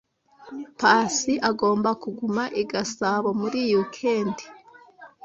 [0.79, 4.35] Pacy agomba kuguma i Gasabo muri iyi weekend.